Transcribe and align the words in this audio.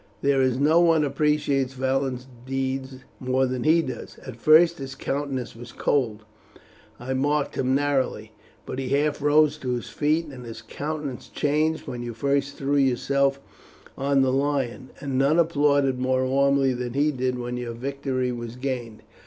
There 0.23 0.41
is 0.41 0.57
no 0.59 0.79
one 0.81 1.03
appreciates 1.03 1.75
valiant 1.75 2.25
deeds 2.43 3.03
more 3.19 3.45
than 3.45 3.65
he 3.65 3.83
does. 3.83 4.17
At 4.25 4.35
first 4.35 4.79
his 4.79 4.95
countenance 4.95 5.55
was 5.55 5.71
cold 5.71 6.25
I 6.99 7.13
marked 7.13 7.53
him 7.53 7.75
narrowly 7.75 8.31
but 8.65 8.79
he 8.79 8.89
half 8.89 9.21
rose 9.21 9.59
to 9.59 9.75
his 9.75 9.89
feet 9.91 10.25
and 10.25 10.43
his 10.43 10.63
countenance 10.63 11.29
changed 11.29 11.85
when 11.85 12.01
you 12.01 12.15
first 12.15 12.57
threw 12.57 12.77
yourself 12.77 13.39
on 13.95 14.23
the 14.23 14.33
lion, 14.33 14.89
and 14.99 15.19
none 15.19 15.37
applauded 15.37 15.99
more 15.99 16.25
warmly 16.25 16.73
than 16.73 16.93
he 16.95 17.11
did 17.11 17.37
when 17.37 17.55
your 17.55 17.73
victory 17.73 18.31
was 18.31 18.55
gained. 18.55 19.03